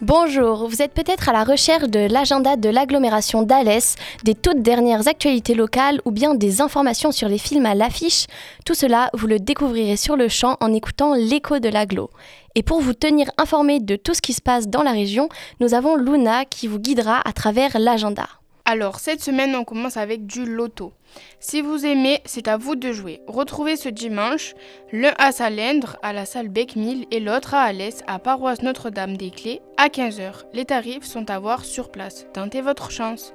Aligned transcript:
Bonjour, 0.00 0.68
vous 0.68 0.80
êtes 0.80 0.94
peut-être 0.94 1.28
à 1.28 1.32
la 1.34 1.44
recherche 1.44 1.90
de 1.90 2.10
l'agenda 2.10 2.56
de 2.56 2.70
l'agglomération 2.70 3.42
d'Alès, 3.42 3.96
des 4.24 4.34
toutes 4.34 4.62
dernières 4.62 5.06
actualités 5.06 5.52
locales 5.54 6.00
ou 6.06 6.12
bien 6.12 6.34
des 6.34 6.62
informations 6.62 7.12
sur 7.12 7.28
les 7.28 7.36
films 7.36 7.66
à 7.66 7.74
l'affiche. 7.74 8.24
Tout 8.64 8.72
cela, 8.72 9.10
vous 9.12 9.26
le 9.26 9.38
découvrirez 9.38 9.98
sur 9.98 10.16
le 10.16 10.28
champ 10.28 10.56
en 10.62 10.72
écoutant 10.72 11.14
l'écho 11.14 11.58
de 11.58 11.68
l'agglo. 11.68 12.08
Et 12.54 12.62
pour 12.62 12.80
vous 12.80 12.94
tenir 12.94 13.30
informé 13.36 13.80
de 13.80 13.96
tout 13.96 14.14
ce 14.14 14.22
qui 14.22 14.32
se 14.32 14.40
passe 14.40 14.66
dans 14.66 14.82
la 14.82 14.92
région, 14.92 15.28
nous 15.60 15.74
avons 15.74 15.96
Luna 15.96 16.46
qui 16.46 16.68
vous 16.68 16.78
guidera 16.78 17.20
à 17.28 17.34
travers 17.34 17.78
l'agenda. 17.78 18.39
Alors, 18.72 19.00
cette 19.00 19.20
semaine, 19.20 19.56
on 19.56 19.64
commence 19.64 19.96
avec 19.96 20.26
du 20.26 20.46
loto. 20.46 20.92
Si 21.40 21.60
vous 21.60 21.84
aimez, 21.84 22.20
c'est 22.24 22.46
à 22.46 22.56
vous 22.56 22.76
de 22.76 22.92
jouer. 22.92 23.20
Retrouvez 23.26 23.74
ce 23.74 23.88
dimanche 23.88 24.54
l'un 24.92 25.12
à 25.18 25.32
Salindre, 25.32 25.96
à 26.04 26.12
la 26.12 26.24
salle 26.24 26.46
Beckmille, 26.46 27.08
et 27.10 27.18
l'autre 27.18 27.54
à 27.54 27.62
Alès, 27.62 28.04
à 28.06 28.20
Paroisse 28.20 28.62
Notre-Dame-des-Clés, 28.62 29.60
à 29.76 29.88
15h. 29.88 30.44
Les 30.52 30.66
tarifs 30.66 31.02
sont 31.02 31.28
à 31.30 31.40
voir 31.40 31.64
sur 31.64 31.90
place. 31.90 32.28
Tentez 32.32 32.60
votre 32.60 32.92
chance. 32.92 33.34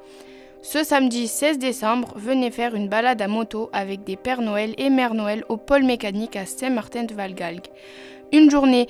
Ce 0.61 0.85
samedi 0.85 1.27
16 1.27 1.59
décembre, 1.59 2.13
venez 2.15 2.49
faire 2.49 2.73
une 2.73 2.87
balade 2.87 3.21
à 3.21 3.27
moto 3.27 3.69
avec 3.73 4.05
des 4.05 4.15
Pères 4.15 4.41
Noël 4.41 4.73
et 4.77 4.89
Mères 4.89 5.15
Noël 5.15 5.43
au 5.49 5.57
pôle 5.57 5.83
mécanique 5.83 6.37
à 6.37 6.45
Saint-Martin-de-Valgalgue. 6.45 7.67
Une 8.31 8.49
journée 8.49 8.87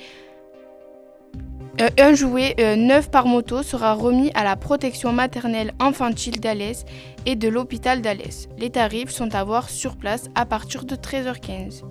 euh, 1.80 1.90
un 1.98 2.14
jouet 2.14 2.54
euh, 2.58 2.74
neuf 2.74 3.10
par 3.10 3.26
moto 3.26 3.62
sera 3.62 3.92
remis 3.92 4.30
à 4.34 4.44
la 4.44 4.56
protection 4.56 5.12
maternelle 5.12 5.74
infantile 5.78 6.40
d'Alès 6.40 6.86
et 7.26 7.36
de 7.36 7.48
l'hôpital 7.48 8.00
d'Alès. 8.00 8.48
Les 8.56 8.70
tarifs 8.70 9.10
sont 9.10 9.34
à 9.34 9.44
voir 9.44 9.68
sur 9.68 9.96
place 9.96 10.30
à 10.34 10.46
partir 10.46 10.84
de 10.84 10.96
13h15. 10.96 11.82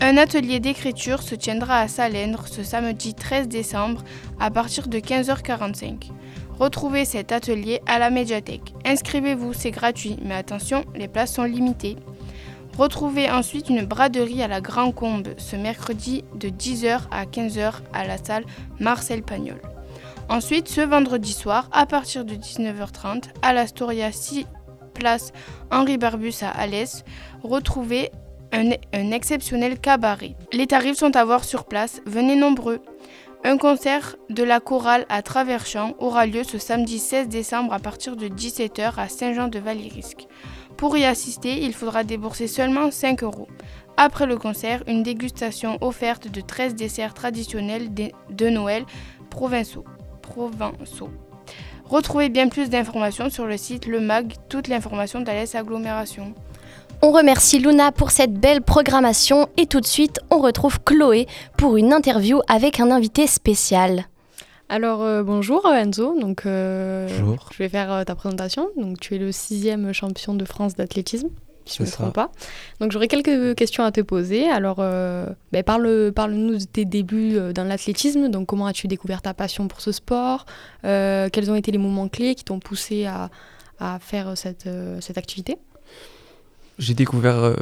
Un 0.00 0.16
atelier 0.16 0.60
d'écriture 0.60 1.22
se 1.22 1.34
tiendra 1.34 1.80
à 1.80 1.88
Salendre 1.88 2.46
ce 2.46 2.62
samedi 2.62 3.14
13 3.14 3.48
décembre 3.48 4.04
à 4.38 4.50
partir 4.50 4.86
de 4.86 4.98
15h45. 4.98 6.10
Retrouvez 6.60 7.04
cet 7.04 7.32
atelier 7.32 7.80
à 7.86 7.98
la 7.98 8.10
médiathèque. 8.10 8.74
Inscrivez-vous, 8.84 9.54
c'est 9.54 9.72
gratuit, 9.72 10.18
mais 10.22 10.34
attention, 10.34 10.84
les 10.94 11.08
places 11.08 11.34
sont 11.34 11.44
limitées. 11.44 11.96
Retrouvez 12.78 13.30
ensuite 13.30 13.70
une 13.70 13.86
braderie 13.86 14.42
à 14.42 14.48
la 14.48 14.60
Grand 14.60 14.92
Combe 14.92 15.28
ce 15.38 15.56
mercredi 15.56 16.24
de 16.34 16.48
10h 16.48 17.00
à 17.10 17.24
15h 17.24 17.72
à 17.94 18.06
la 18.06 18.18
salle 18.18 18.44
Marcel 18.78 19.22
Pagnol. 19.22 19.60
Ensuite, 20.28 20.68
ce 20.68 20.82
vendredi 20.82 21.32
soir, 21.32 21.70
à 21.72 21.86
partir 21.86 22.26
de 22.26 22.34
19h30, 22.34 23.24
à 23.40 23.54
l'Astoria 23.54 24.12
6 24.12 24.46
place 24.92 25.32
Henri 25.70 25.96
Barbus 25.96 26.34
à 26.42 26.50
Alès, 26.50 27.04
retrouvez 27.42 28.10
un, 28.52 28.70
exceptionnel 29.10 29.78
cabaret. 29.78 30.34
Les 30.52 30.66
tarifs 30.66 30.98
sont 30.98 31.16
à 31.16 31.24
voir 31.24 31.44
sur 31.44 31.64
place, 31.64 32.02
venez 32.04 32.36
nombreux. 32.36 32.80
Un 33.44 33.56
concert 33.56 34.16
de 34.28 34.42
la 34.42 34.60
chorale 34.60 35.06
à 35.08 35.22
Traverchamp 35.22 35.94
aura 35.98 36.26
lieu 36.26 36.44
ce 36.44 36.58
samedi 36.58 36.98
16 36.98 37.28
décembre 37.28 37.72
à 37.72 37.78
partir 37.78 38.16
de 38.16 38.28
17h 38.28 38.94
à 38.98 39.08
Saint-Jean-de-Valierisque. 39.08 40.26
Pour 40.76 40.96
y 40.96 41.04
assister, 41.04 41.62
il 41.62 41.72
faudra 41.72 42.04
débourser 42.04 42.48
seulement 42.48 42.90
5 42.90 43.22
euros. 43.22 43.48
Après 43.96 44.26
le 44.26 44.36
concert, 44.36 44.82
une 44.86 45.02
dégustation 45.02 45.78
offerte 45.80 46.28
de 46.28 46.42
13 46.42 46.74
desserts 46.74 47.14
traditionnels 47.14 47.88
de 47.94 48.48
Noël 48.48 48.84
provençaux. 49.30 49.84
provençaux. 50.20 51.10
Retrouvez 51.86 52.28
bien 52.28 52.48
plus 52.48 52.68
d'informations 52.68 53.30
sur 53.30 53.46
le 53.46 53.56
site 53.56 53.86
Le 53.86 54.00
Mag, 54.00 54.34
toute 54.48 54.68
l'information 54.68 55.20
d'Alès 55.20 55.54
Agglomération. 55.54 56.34
On 57.00 57.12
remercie 57.12 57.58
Luna 57.58 57.92
pour 57.92 58.10
cette 58.10 58.34
belle 58.34 58.62
programmation 58.62 59.48
et 59.56 59.66
tout 59.66 59.80
de 59.80 59.86
suite 59.86 60.18
on 60.30 60.38
retrouve 60.38 60.80
Chloé 60.80 61.26
pour 61.56 61.76
une 61.76 61.92
interview 61.92 62.40
avec 62.48 62.80
un 62.80 62.90
invité 62.90 63.26
spécial. 63.26 64.06
Alors 64.68 65.02
euh, 65.02 65.22
bonjour 65.22 65.64
Enzo, 65.66 66.18
donc 66.20 66.44
euh, 66.44 67.06
Bonjour. 67.20 67.48
je 67.52 67.58
vais 67.58 67.68
faire 67.68 67.92
euh, 67.92 68.04
ta 68.04 68.14
présentation. 68.16 68.68
Donc 68.76 68.98
tu 68.98 69.14
es 69.14 69.18
le 69.18 69.30
sixième 69.30 69.92
champion 69.92 70.34
de 70.34 70.44
France 70.44 70.74
d'athlétisme, 70.74 71.28
si 71.66 71.78
je 71.78 71.82
ne 71.82 71.86
me 71.86 71.92
trompe 71.92 72.14
pas. 72.14 72.32
Donc 72.80 72.90
j'aurais 72.90 73.06
quelques 73.06 73.54
questions 73.54 73.84
à 73.84 73.92
te 73.92 74.00
poser. 74.00 74.48
Alors 74.48 74.78
euh, 74.80 75.26
ben, 75.52 75.62
parle, 75.62 76.10
parle-nous 76.12 76.58
de 76.58 76.64
tes 76.64 76.84
débuts 76.84 77.36
euh, 77.36 77.52
dans 77.52 77.62
l'athlétisme. 77.62 78.28
Donc 78.28 78.46
comment 78.48 78.66
as-tu 78.66 78.88
découvert 78.88 79.22
ta 79.22 79.34
passion 79.34 79.68
pour 79.68 79.80
ce 79.80 79.92
sport? 79.92 80.46
Euh, 80.84 81.28
Quels 81.32 81.48
ont 81.48 81.54
été 81.54 81.70
les 81.70 81.78
moments 81.78 82.08
clés 82.08 82.34
qui 82.34 82.42
t'ont 82.42 82.58
poussé 82.58 83.06
à, 83.06 83.30
à 83.78 84.00
faire 84.00 84.36
cette, 84.36 84.66
euh, 84.66 85.00
cette 85.00 85.16
activité? 85.16 85.58
J'ai 86.80 86.94
découvert 86.94 87.36
euh, 87.36 87.54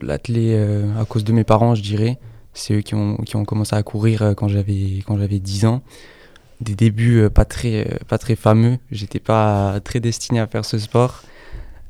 l'athlé 0.00 0.54
euh, 0.54 0.86
à 0.98 1.04
cause 1.04 1.22
de 1.22 1.32
mes 1.32 1.44
parents, 1.44 1.74
je 1.74 1.82
dirais. 1.82 2.18
C'est 2.54 2.72
eux 2.72 2.80
qui 2.80 2.94
ont, 2.94 3.18
qui 3.18 3.36
ont 3.36 3.44
commencé 3.44 3.76
à 3.76 3.82
courir 3.82 4.22
euh, 4.22 4.32
quand 4.32 4.48
j'avais 4.48 5.02
quand 5.06 5.18
j'avais 5.18 5.38
10 5.38 5.66
ans. 5.66 5.82
Des 6.60 6.74
débuts 6.74 7.18
euh, 7.20 7.30
pas 7.30 7.44
très 7.44 7.86
euh, 7.86 7.98
pas 8.08 8.18
très 8.18 8.34
fameux. 8.36 8.78
J'étais 8.90 9.20
pas 9.20 9.78
très 9.84 10.00
destiné 10.00 10.40
à 10.40 10.46
faire 10.46 10.64
ce 10.64 10.78
sport, 10.78 11.22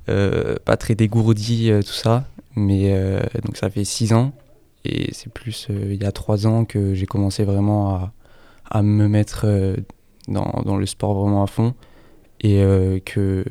Euh, 0.08 0.54
pas 0.64 0.76
très 0.76 0.94
dégourdi 0.94 1.70
tout 1.84 1.92
ça. 1.92 2.26
Mais 2.54 2.92
euh, 2.92 3.20
donc 3.44 3.56
ça 3.56 3.68
fait 3.70 3.84
6 3.84 4.12
ans 4.14 4.32
et 4.84 5.12
c'est 5.12 5.30
plus 5.32 5.66
euh, 5.68 5.92
il 5.92 6.02
y 6.02 6.06
a 6.06 6.12
3 6.12 6.46
ans 6.46 6.64
que 6.64 6.94
j'ai 6.94 7.06
commencé 7.06 7.44
vraiment 7.44 7.90
à, 7.96 8.12
à 8.70 8.82
me 8.82 9.08
mettre 9.08 9.46
dans, 10.28 10.62
dans 10.64 10.76
le 10.78 10.86
sport 10.86 11.14
vraiment 11.14 11.42
à 11.42 11.46
fond 11.48 11.74
et 12.40 12.62
que 13.04 13.44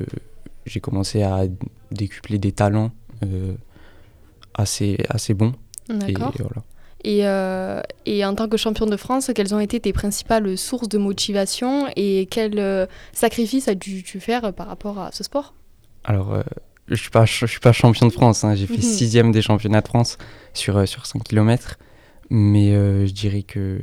j'ai 0.64 0.80
commencé 0.80 1.22
à 1.22 1.44
décupler 1.92 2.38
des 2.38 2.52
talents 2.52 2.90
assez, 4.54 4.98
assez 5.08 5.34
bons. 5.34 5.52
Et 6.08 6.12
D'accord. 6.12 6.32
voilà. 6.38 6.62
Et, 7.04 7.26
euh, 7.26 7.80
et 8.04 8.24
en 8.24 8.34
tant 8.34 8.48
que 8.48 8.56
champion 8.56 8.86
de 8.86 8.96
France, 8.96 9.30
quelles 9.34 9.54
ont 9.54 9.60
été 9.60 9.78
tes 9.80 9.92
principales 9.92 10.56
sources 10.58 10.88
de 10.88 10.98
motivation 10.98 11.86
et 11.94 12.26
quels 12.30 12.58
euh, 12.58 12.86
sacrifices 13.12 13.68
as-tu 13.68 14.02
faire 14.20 14.52
par 14.52 14.66
rapport 14.66 14.98
à 14.98 15.12
ce 15.12 15.22
sport? 15.22 15.54
Alors, 16.04 16.32
euh, 16.32 16.42
je 16.88 16.94
suis 16.96 17.10
pas, 17.10 17.24
je 17.24 17.46
suis 17.46 17.60
pas 17.60 17.72
champion 17.72 18.06
de 18.06 18.12
France. 18.12 18.42
hein. 18.44 18.54
J'ai 18.54 18.66
fait 18.66 18.76
Mhm. 18.78 18.82
sixième 18.82 19.32
des 19.32 19.42
championnats 19.42 19.82
de 19.82 19.88
France 19.88 20.18
sur, 20.54 20.86
sur 20.88 21.06
5 21.06 21.22
km. 21.22 21.78
Mais 22.30 22.72
je 22.72 23.12
dirais 23.12 23.42
que 23.42 23.80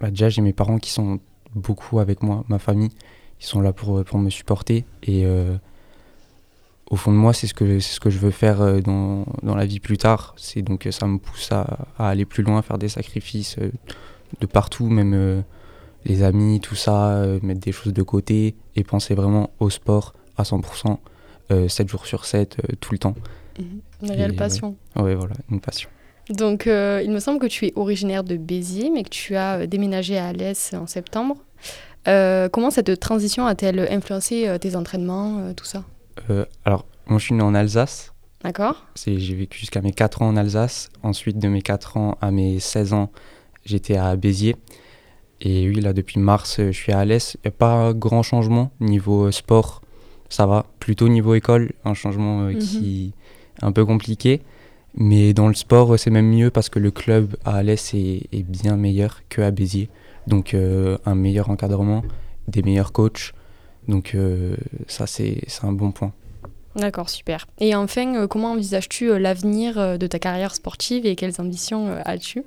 bah, 0.00 0.10
déjà, 0.10 0.28
j'ai 0.30 0.40
mes 0.40 0.52
parents 0.54 0.78
qui 0.78 0.90
sont 0.90 1.20
beaucoup 1.54 1.98
avec 2.00 2.22
moi, 2.22 2.44
ma 2.48 2.58
famille. 2.58 2.90
Ils 3.40 3.44
sont 3.46 3.60
là 3.60 3.72
pour, 3.74 4.02
pour 4.04 4.18
me 4.18 4.30
supporter. 4.30 4.86
Et 5.02 5.26
euh, 5.26 5.56
au 6.90 6.96
fond 6.96 7.12
de 7.12 7.16
moi, 7.16 7.32
c'est 7.32 7.46
ce 7.46 7.54
que, 7.54 7.80
c'est 7.80 7.94
ce 7.94 8.00
que 8.00 8.10
je 8.10 8.18
veux 8.18 8.30
faire 8.30 8.60
euh, 8.60 8.80
dans, 8.80 9.24
dans 9.42 9.54
la 9.56 9.66
vie 9.66 9.80
plus 9.80 9.98
tard. 9.98 10.34
C'est 10.36 10.62
donc 10.62 10.86
ça 10.90 11.06
me 11.06 11.18
pousse 11.18 11.50
à, 11.52 11.86
à 11.98 12.08
aller 12.08 12.24
plus 12.24 12.42
loin, 12.42 12.62
faire 12.62 12.78
des 12.78 12.88
sacrifices 12.88 13.56
euh, 13.60 13.70
de 14.40 14.46
partout, 14.46 14.88
même 14.88 15.14
euh, 15.14 15.40
les 16.06 16.22
amis, 16.22 16.60
tout 16.60 16.74
ça, 16.76 17.08
euh, 17.10 17.38
mettre 17.42 17.60
des 17.60 17.72
choses 17.72 17.92
de 17.92 18.02
côté 18.02 18.54
et 18.76 18.84
penser 18.84 19.14
vraiment 19.14 19.50
au 19.60 19.70
sport 19.70 20.14
à 20.36 20.44
100%, 20.44 20.98
euh, 21.50 21.68
7 21.68 21.88
jours 21.88 22.06
sur 22.06 22.24
7, 22.24 22.56
euh, 22.58 22.74
tout 22.80 22.92
le 22.92 22.98
temps. 22.98 23.14
Une 23.58 23.80
Et, 24.10 24.14
réelle 24.14 24.36
passion. 24.36 24.76
Ouais, 24.96 25.14
voilà, 25.14 25.34
une 25.50 25.60
passion. 25.60 25.88
Donc, 26.28 26.64
il 26.66 27.10
me 27.10 27.20
semble 27.20 27.38
que 27.38 27.46
tu 27.46 27.66
es 27.66 27.72
originaire 27.76 28.24
de 28.24 28.36
Béziers, 28.36 28.90
mais 28.90 29.04
que 29.04 29.08
tu 29.10 29.36
as 29.36 29.66
déménagé 29.68 30.18
à 30.18 30.26
Alès 30.28 30.74
en 30.74 30.86
septembre. 30.88 31.36
Comment 32.04 32.70
cette 32.70 32.98
transition 32.98 33.46
a-t-elle 33.46 33.78
influencé 33.90 34.54
tes 34.60 34.74
entraînements, 34.74 35.52
tout 35.54 35.64
ça? 35.64 35.84
Alors, 36.64 36.84
moi, 37.06 37.18
je 37.18 37.24
suis 37.24 37.34
né 37.34 37.42
en 37.42 37.54
Alsace. 37.54 38.12
D'accord 38.42 38.86
J'ai 39.04 39.34
vécu 39.34 39.58
jusqu'à 39.58 39.80
mes 39.80 39.92
4 39.92 40.22
ans 40.22 40.28
en 40.28 40.36
Alsace. 40.36 40.90
Ensuite, 41.02 41.38
de 41.38 41.48
mes 41.48 41.62
4 41.62 41.96
ans 41.96 42.18
à 42.20 42.30
mes 42.30 42.60
16 42.60 42.92
ans, 42.92 43.10
j'étais 43.64 43.96
à 43.96 44.14
Béziers. 44.16 44.56
Et 45.40 45.68
oui, 45.68 45.80
là, 45.80 45.92
depuis 45.92 46.18
mars, 46.20 46.60
euh, 46.60 46.66
je 46.72 46.76
suis 46.76 46.92
à 46.92 47.00
Alès. 47.00 47.36
Il 47.36 47.40
n'y 47.46 47.48
a 47.48 47.52
pas 47.52 47.92
grand 47.92 48.22
changement 48.22 48.70
niveau 48.80 49.26
euh, 49.26 49.30
sport. 49.32 49.82
Ça 50.28 50.46
va. 50.46 50.66
Plutôt 50.80 51.08
niveau 51.08 51.34
école, 51.34 51.72
un 51.84 51.94
changement 51.94 52.42
euh, 52.42 52.52
Mhm. 52.52 52.58
qui 52.58 53.12
est 53.60 53.64
un 53.64 53.72
peu 53.72 53.84
compliqué. 53.84 54.42
Mais 54.94 55.34
dans 55.34 55.48
le 55.48 55.54
sport, 55.54 55.92
euh, 55.92 55.96
c'est 55.98 56.10
même 56.10 56.28
mieux 56.30 56.50
parce 56.50 56.68
que 56.70 56.78
le 56.78 56.90
club 56.90 57.36
à 57.44 57.56
Alès 57.56 57.92
est, 57.94 58.28
est 58.32 58.42
bien 58.42 58.76
meilleur 58.76 59.22
qu'à 59.28 59.50
Béziers. 59.50 59.90
Donc, 60.26 60.54
euh, 60.54 60.96
un 61.04 61.14
meilleur 61.14 61.50
encadrement, 61.50 62.02
des 62.48 62.62
meilleurs 62.62 62.92
coachs. 62.92 63.32
Donc, 63.88 64.14
euh, 64.14 64.56
ça, 64.88 65.06
c'est 65.06 65.42
un 65.62 65.72
bon 65.72 65.92
point. 65.92 66.12
D'accord, 66.76 67.08
super. 67.08 67.46
Et 67.58 67.74
enfin, 67.74 68.14
euh, 68.14 68.26
comment 68.26 68.52
envisages-tu 68.52 69.10
euh, 69.10 69.18
l'avenir 69.18 69.78
euh, 69.78 69.96
de 69.96 70.06
ta 70.06 70.18
carrière 70.18 70.54
sportive 70.54 71.06
et 71.06 71.16
quelles 71.16 71.40
ambitions 71.40 71.88
as-tu? 72.04 72.44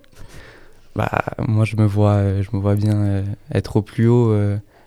Bah, 0.96 1.10
moi, 1.40 1.66
je 1.66 1.76
me 1.76 1.86
vois, 1.86 2.42
je 2.42 2.50
me 2.54 2.60
vois 2.60 2.76
bien 2.76 3.24
être 3.54 3.78
au 3.78 3.82
plus 3.82 4.08
haut 4.08 4.36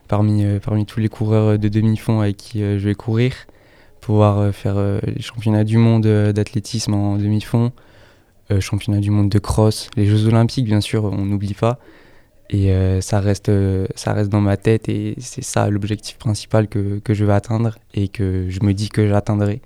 parmi, 0.08 0.44
parmi 0.58 0.84
tous 0.84 1.00
les 1.00 1.08
coureurs 1.08 1.58
de 1.58 1.68
demi-fond 1.68 2.20
avec 2.20 2.36
qui 2.36 2.58
je 2.58 2.86
vais 2.86 2.94
courir, 2.94 3.32
pouvoir 4.00 4.52
faire 4.52 4.76
les 5.06 5.22
championnats 5.22 5.64
du 5.64 5.78
monde 5.78 6.06
d'athlétisme 6.06 6.92
en 6.92 7.16
demi-fond, 7.16 7.72
euh, 8.52 8.60
championnat 8.60 9.00
du 9.00 9.10
monde 9.10 9.28
de 9.28 9.38
cross, 9.38 9.88
les 9.96 10.04
Jeux 10.04 10.26
Olympiques, 10.26 10.64
bien 10.64 10.80
sûr, 10.80 11.04
on 11.04 11.24
n'oublie 11.24 11.54
pas. 11.54 11.78
Et 12.52 12.70
euh, 12.70 13.00
ça, 13.00 13.18
reste, 13.20 13.48
euh, 13.48 13.86
ça 13.94 14.12
reste 14.12 14.30
dans 14.30 14.40
ma 14.40 14.56
tête 14.56 14.88
et 14.88 15.14
c'est 15.18 15.42
ça 15.42 15.68
l'objectif 15.70 16.18
principal 16.18 16.68
que, 16.68 16.98
que 16.98 17.14
je 17.14 17.24
vais 17.24 17.32
atteindre 17.32 17.78
et 17.94 18.08
que 18.08 18.46
je 18.48 18.60
me 18.62 18.74
dis 18.74 18.90
que 18.90 19.08
j'atteindrai. 19.08 19.60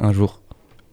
un 0.00 0.12
jour. 0.12 0.40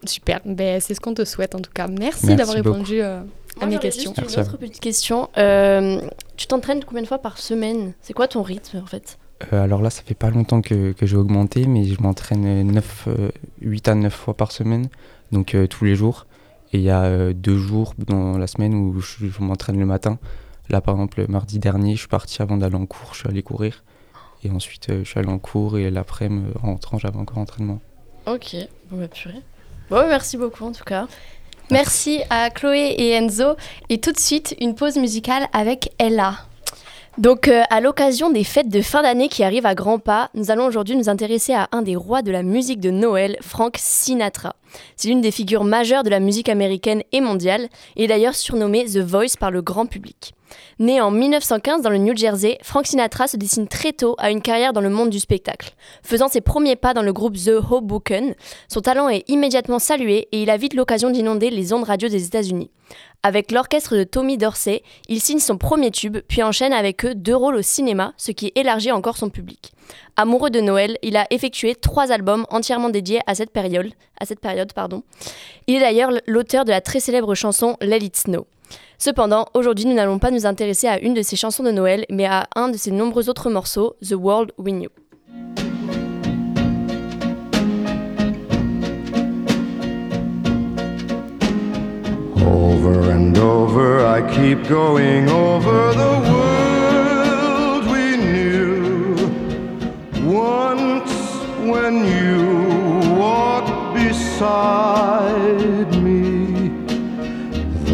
Super, 0.05 0.39
ben, 0.45 0.79
c'est 0.79 0.93
ce 0.93 1.01
qu'on 1.01 1.13
te 1.13 1.25
souhaite 1.25 1.55
en 1.55 1.59
tout 1.59 1.71
cas. 1.73 1.87
Merci, 1.87 2.27
Merci 2.27 2.35
d'avoir 2.35 2.55
répondu 2.55 3.01
euh, 3.01 3.21
à 3.59 3.65
mes 3.65 3.79
questions. 3.79 4.13
Juste 4.17 4.35
une 4.35 4.41
autre 4.41 4.57
petite 4.57 4.79
question. 4.79 5.29
Euh, 5.37 6.01
tu 6.37 6.47
t'entraînes 6.47 6.83
combien 6.85 7.01
de 7.01 7.07
fois 7.07 7.17
par 7.17 7.37
semaine? 7.37 7.93
C'est 8.01 8.13
quoi 8.13 8.27
ton 8.27 8.41
rythme 8.43 8.77
en 8.77 8.85
fait? 8.85 9.17
Euh, 9.51 9.63
alors 9.63 9.81
là, 9.81 9.89
ça 9.89 10.03
fait 10.03 10.15
pas 10.15 10.29
longtemps 10.29 10.61
que, 10.61 10.91
que 10.91 11.05
j'ai 11.05 11.17
augmenté, 11.17 11.65
mais 11.65 11.83
je 11.85 12.01
m'entraîne 12.01 12.71
9, 12.71 13.07
euh, 13.07 13.29
8 13.61 13.87
à 13.87 13.95
9 13.95 14.13
fois 14.13 14.33
par 14.35 14.51
semaine, 14.51 14.87
donc 15.31 15.55
euh, 15.55 15.67
tous 15.67 15.85
les 15.85 15.95
jours. 15.95 16.27
Et 16.71 16.77
il 16.77 16.83
y 16.83 16.89
a 16.89 17.03
euh, 17.03 17.33
deux 17.33 17.57
jours 17.57 17.93
dans 17.97 18.37
la 18.37 18.47
semaine 18.47 18.75
où 18.75 18.99
je, 19.01 19.27
je 19.27 19.41
m'entraîne 19.41 19.79
le 19.79 19.85
matin. 19.85 20.19
Là, 20.69 20.81
par 20.81 20.95
exemple, 20.95 21.25
mardi 21.27 21.57
dernier, 21.57 21.95
je 21.95 21.99
suis 21.99 22.07
parti 22.07 22.41
avant 22.41 22.57
d'aller 22.57 22.75
en 22.75 22.85
cours, 22.85 23.13
je 23.13 23.19
suis 23.19 23.27
allé 23.27 23.41
courir. 23.41 23.83
Et 24.43 24.51
ensuite, 24.51 24.89
euh, 24.89 25.03
je 25.03 25.09
suis 25.09 25.19
allé 25.19 25.29
en 25.29 25.39
cours 25.39 25.77
et 25.77 25.89
l'après-midi, 25.89 26.47
en 26.61 26.67
rentrant, 26.67 26.97
j'avais 26.97 27.17
encore 27.17 27.39
entraînement. 27.39 27.79
Ok, 28.25 28.55
bon 28.89 28.99
bah 28.99 29.07
purée. 29.07 29.41
Bon, 29.89 30.07
merci 30.07 30.37
beaucoup 30.37 30.65
en 30.65 30.71
tout 30.71 30.83
cas. 30.83 31.07
Merci 31.71 32.21
à 32.29 32.49
Chloé 32.49 32.95
et 32.97 33.11
Enzo. 33.13 33.55
Et 33.89 33.99
tout 33.99 34.11
de 34.11 34.19
suite, 34.19 34.55
une 34.59 34.75
pause 34.75 34.97
musicale 34.97 35.47
avec 35.53 35.91
Ella. 35.97 36.35
Donc, 37.17 37.47
euh, 37.47 37.63
à 37.69 37.81
l'occasion 37.81 38.29
des 38.29 38.43
fêtes 38.43 38.69
de 38.69 38.81
fin 38.81 39.01
d'année 39.01 39.27
qui 39.27 39.43
arrivent 39.43 39.65
à 39.65 39.75
grands 39.75 39.99
pas, 39.99 40.29
nous 40.35 40.51
allons 40.51 40.65
aujourd'hui 40.65 40.95
nous 40.95 41.09
intéresser 41.09 41.53
à 41.53 41.67
un 41.71 41.81
des 41.81 41.95
rois 41.95 42.21
de 42.21 42.31
la 42.31 42.43
musique 42.43 42.79
de 42.79 42.91
Noël, 42.91 43.37
Frank 43.41 43.75
Sinatra. 43.77 44.55
C'est 44.95 45.09
l'une 45.09 45.21
des 45.21 45.31
figures 45.31 45.63
majeures 45.63 46.03
de 46.03 46.09
la 46.09 46.19
musique 46.19 46.49
américaine 46.49 47.03
et 47.11 47.19
mondiale, 47.19 47.67
et 47.97 48.07
d'ailleurs 48.07 48.35
surnommé 48.35 48.85
The 48.85 48.99
Voice 48.99 49.35
par 49.37 49.51
le 49.51 49.61
grand 49.61 49.85
public. 49.85 50.33
Né 50.79 51.01
en 51.01 51.11
1915 51.11 51.81
dans 51.81 51.89
le 51.89 51.97
New 51.97 52.15
Jersey, 52.15 52.57
Frank 52.61 52.87
Sinatra 52.87 53.27
se 53.27 53.37
dessine 53.37 53.67
très 53.67 53.93
tôt 53.93 54.15
à 54.17 54.31
une 54.31 54.41
carrière 54.41 54.73
dans 54.73 54.81
le 54.81 54.89
monde 54.89 55.09
du 55.09 55.19
spectacle. 55.19 55.71
Faisant 56.03 56.27
ses 56.27 56.41
premiers 56.41 56.75
pas 56.75 56.93
dans 56.93 57.01
le 57.01 57.13
groupe 57.13 57.35
The 57.35 57.51
Hoboken, 57.69 58.35
son 58.67 58.81
talent 58.81 59.09
est 59.09 59.29
immédiatement 59.29 59.79
salué 59.79 60.27
et 60.31 60.41
il 60.41 60.49
a 60.49 60.57
vite 60.57 60.73
l'occasion 60.73 61.09
d'inonder 61.09 61.49
les 61.49 61.73
ondes 61.73 61.83
radio 61.83 62.09
des 62.09 62.25
États-Unis. 62.25 62.71
Avec 63.21 63.51
l'orchestre 63.51 63.97
de 63.97 64.05
Tommy 64.05 64.37
Dorsey, 64.37 64.81
il 65.09 65.19
signe 65.19 65.39
son 65.39 65.57
premier 65.57 65.91
tube, 65.91 66.19
puis 66.27 66.41
enchaîne 66.41 66.71
avec 66.71 67.03
eux 67.05 67.15
deux 67.15 67.35
rôles 67.35 67.55
au 67.55 67.61
cinéma, 67.61 68.13
ce 68.15 68.31
qui 68.31 68.53
élargit 68.55 68.93
encore 68.93 69.17
son 69.17 69.29
public. 69.29 69.73
Amoureux 70.15 70.49
de 70.49 70.61
Noël, 70.61 70.97
il 71.01 71.17
a 71.17 71.27
effectué 71.29 71.75
trois 71.75 72.11
albums 72.11 72.45
entièrement 72.49 72.89
dédiés 72.89 73.19
à 73.27 73.35
cette 73.35 73.51
période. 73.51 73.91
Il 75.67 75.75
est 75.75 75.79
d'ailleurs 75.79 76.11
l'auteur 76.27 76.65
de 76.65 76.71
la 76.71 76.81
très 76.81 76.99
célèbre 76.99 77.35
chanson 77.35 77.75
Let 77.81 77.97
It 77.97 78.15
Snow. 78.15 78.47
Cependant, 78.97 79.47
aujourd'hui, 79.53 79.85
nous 79.85 79.95
n'allons 79.95 80.19
pas 80.19 80.31
nous 80.31 80.45
intéresser 80.45 80.87
à 80.87 80.99
une 80.99 81.13
de 81.13 81.21
ses 81.21 81.35
chansons 81.35 81.63
de 81.63 81.71
Noël, 81.71 82.05
mais 82.09 82.25
à 82.25 82.47
un 82.55 82.69
de 82.69 82.77
ses 82.77 82.91
nombreux 82.91 83.29
autres 83.29 83.49
morceaux, 83.49 83.95
The 84.07 84.13
World 84.13 84.51
We 84.57 84.73
Knew. 84.73 84.89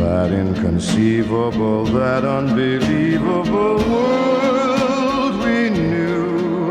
That 0.06 0.32
inconceivable, 0.32 1.84
that 1.86 2.24
unbelievable 2.24 3.78
world 3.92 5.34
we 5.44 5.70
knew. 5.72 6.70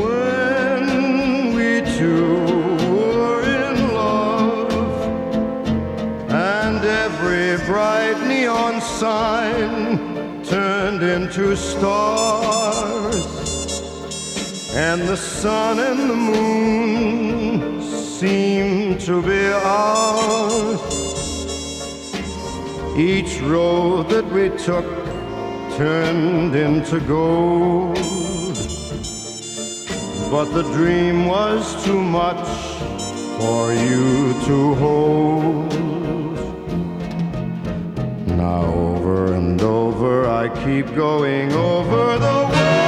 When 0.00 0.84
we 1.56 1.82
two 1.98 2.32
were 2.96 3.42
in 3.60 3.76
love 3.92 4.72
and 6.30 6.82
every 7.04 7.48
bright 7.66 8.18
neon 8.26 8.80
sign 8.80 10.42
turned 10.42 11.02
into 11.02 11.54
stars, 11.54 13.26
and 14.74 15.02
the 15.02 15.18
sun 15.18 15.78
and 15.80 16.00
the 16.08 16.20
moon 16.32 17.82
seemed 17.82 19.00
to 19.02 19.20
be 19.20 19.42
ours. 19.52 20.91
Each 22.96 23.40
road 23.40 24.10
that 24.10 24.26
we 24.26 24.50
took 24.50 24.84
turned 25.78 26.54
into 26.54 27.00
gold. 27.00 27.96
But 30.30 30.52
the 30.52 30.62
dream 30.74 31.26
was 31.26 31.82
too 31.86 32.02
much 32.02 32.46
for 33.38 33.72
you 33.72 34.34
to 34.44 34.74
hold. 34.74 35.72
Now 38.26 38.64
over 38.64 39.34
and 39.34 39.60
over 39.62 40.28
I 40.28 40.50
keep 40.62 40.94
going 40.94 41.50
over 41.54 42.18
the 42.18 42.48
world 42.52 42.81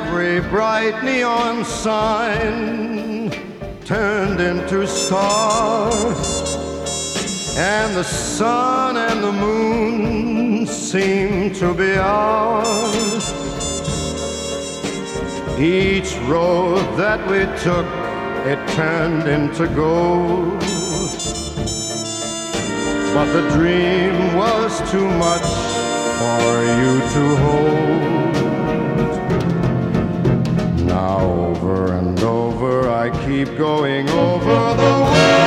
every 0.00 0.40
bright 0.48 1.02
neon 1.04 1.64
sign 1.64 3.30
turned 3.84 4.40
into 4.40 4.86
stars, 4.86 6.56
and 7.56 7.96
the 7.96 8.04
sun 8.04 8.96
and 8.96 9.22
the 9.22 9.32
moon 9.32 10.66
seemed 10.66 11.54
to 11.54 11.74
be 11.74 11.92
ours. 11.98 13.24
Each 15.58 16.14
road 16.28 16.82
that 16.96 17.20
we 17.30 17.40
took, 17.66 17.86
it 18.52 18.60
turned 18.74 19.26
into 19.28 19.66
gold. 19.74 20.60
But 23.14 23.28
the 23.36 23.44
dream 23.56 24.36
was 24.36 24.72
too 24.90 25.08
much 25.26 25.48
for 26.20 26.52
you 26.80 26.92
to 27.14 27.36
hold. 27.44 27.89
Keep 33.44 33.56
going 33.56 34.06
over 34.10 34.74
the 34.74 34.82
world 34.82 35.39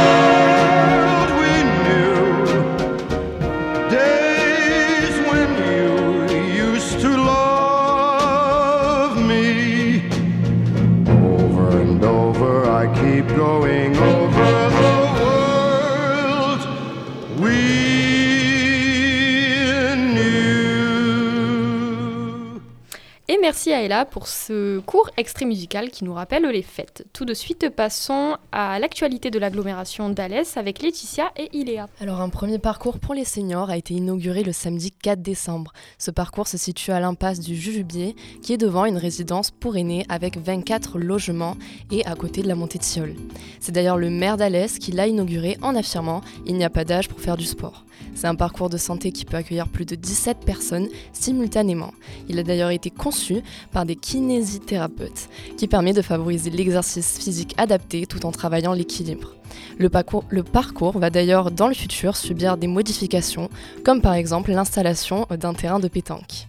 merci 23.66 23.80
à 23.80 23.86
Ella 23.86 24.04
pour 24.04 24.28
ce 24.28 24.80
court 24.80 25.10
extrait 25.16 25.46
musical 25.46 25.90
qui 25.90 26.04
nous 26.04 26.14
rappelle 26.14 26.44
les 26.44 26.64
fêtes. 26.64 27.06
Tout 27.14 27.24
de 27.24 27.34
suite, 27.34 27.70
passons 27.70 28.36
à 28.52 28.78
l'actualité 28.78 29.32
de 29.32 29.40
l'agglomération 29.40 30.10
d'Alès 30.10 30.58
avec 30.58 30.82
Laetitia 30.82 31.32
et 31.38 31.50
Iléa. 31.56 31.88
Alors 32.02 32.20
un 32.20 32.28
premier 32.28 32.60
parcours 32.60 33.00
pour 33.00 33.14
les 33.14 33.24
seniors 33.24 33.70
a 33.70 33.78
été 33.78 33.94
inauguré 33.94 34.44
le 34.44 34.52
samedi 34.52 34.92
4 34.92 35.22
décembre. 35.22 35.72
Ce 35.98 36.12
parcours 36.12 36.50
se 36.50 36.58
situe 36.58 36.92
à 36.92 37.00
l'impasse 37.00 37.40
du 37.40 37.56
Jujubier, 37.56 38.18
qui 38.42 38.52
est 38.52 38.58
devant 38.58 38.84
une 38.84 38.98
résidence 38.98 39.50
pour 39.50 39.78
aînés 39.78 40.06
avec 40.10 40.36
24 40.38 41.00
logements 41.00 41.56
et 41.90 42.06
à 42.06 42.16
côté 42.16 42.42
de 42.42 42.50
la 42.50 42.56
montée 42.56 42.80
de 42.80 42.84
Siol. 42.84 43.16
C'est 43.62 43.72
d'ailleurs 43.72 43.98
le 43.98 44.10
maire 44.10 44.36
d'Alès 44.36 44.78
qui 44.78 44.92
l'a 44.92 45.08
inauguré 45.08 45.58
en 45.62 45.74
affirmant 45.74 46.20
«il 46.46 46.56
n'y 46.56 46.66
a 46.66 46.70
pas 46.70 46.84
d'âge 46.84 47.08
pour 47.08 47.22
faire 47.22 47.38
du 47.38 47.46
sport». 47.46 47.86
C'est 48.16 48.28
un 48.28 48.36
parcours 48.36 48.70
de 48.70 48.78
santé 48.78 49.12
qui 49.12 49.26
peut 49.26 49.38
accueillir 49.38 49.68
plus 49.68 49.86
de 49.86 49.96
17 49.96 50.40
personnes 50.46 50.88
simultanément. 51.14 51.94
Il 52.30 52.38
a 52.38 52.44
d'ailleurs 52.44 52.70
été 52.70 52.90
conçu 52.90 53.42
par 53.72 53.86
des 53.86 53.96
kinésithérapeutes, 53.96 55.30
qui 55.58 55.68
permet 55.68 55.94
de 55.94 56.02
favoriser 56.02 56.50
l'exercice 56.50 57.18
physique 57.20 57.54
adapté 57.58 58.06
tout 58.06 58.26
en 58.26 58.32
travaillant 58.32 58.74
l'équilibre. 58.74 59.36
Le 59.78 59.90
parcours, 59.90 60.98
va 60.98 61.10
d'ailleurs 61.10 61.52
dans 61.52 61.68
le 61.68 61.74
futur 61.74 62.16
subir 62.16 62.58
des 62.58 62.68
modifications, 62.68 63.50
comme 63.84 64.02
par 64.02 64.14
exemple 64.14 64.52
l'installation 64.52 65.28
d'un 65.32 65.54
terrain 65.54 65.80
de 65.80 65.88
pétanque. 65.88 66.48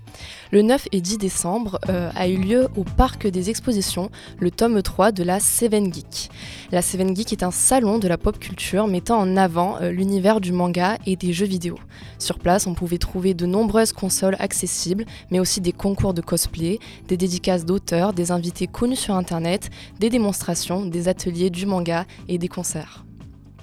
Le 0.52 0.62
9 0.62 0.88
et 0.92 1.00
10 1.00 1.18
décembre 1.18 1.78
euh, 1.88 2.10
a 2.14 2.28
eu 2.28 2.36
lieu 2.36 2.68
au 2.76 2.84
Parc 2.84 3.26
des 3.26 3.50
Expositions 3.50 4.10
le 4.38 4.50
tome 4.50 4.82
3 4.82 5.12
de 5.12 5.22
la 5.22 5.40
Seven 5.40 5.92
Geek. 5.92 6.30
La 6.70 6.82
Seven 6.82 7.14
Geek 7.14 7.32
est 7.32 7.42
un 7.42 7.50
salon 7.50 7.98
de 7.98 8.08
la 8.08 8.18
pop 8.18 8.38
culture 8.38 8.86
mettant 8.86 9.18
en 9.18 9.36
avant 9.36 9.80
euh, 9.80 9.90
l'univers 9.90 10.40
du 10.40 10.52
manga 10.52 10.98
et 11.06 11.16
des 11.16 11.32
jeux 11.32 11.46
vidéo. 11.46 11.78
Sur 12.18 12.38
place, 12.38 12.66
on 12.66 12.74
pouvait 12.74 12.98
trouver 12.98 13.34
de 13.34 13.46
nombreuses 13.46 13.92
consoles 13.92 14.36
accessibles, 14.38 15.04
mais 15.30 15.40
aussi 15.40 15.60
des 15.60 15.72
concours 15.72 16.14
de 16.14 16.20
cosplay, 16.20 16.78
des 17.08 17.16
dédicaces 17.16 17.64
d'auteurs, 17.64 18.12
des 18.12 18.30
invités 18.30 18.66
connus 18.66 18.96
sur 18.96 19.14
Internet, 19.14 19.70
des 20.00 20.10
démonstrations, 20.10 20.86
des 20.86 21.08
ateliers 21.08 21.50
du 21.50 21.66
manga 21.66 22.04
et 22.28 22.38
des 22.38 22.48
concerts. 22.48 23.04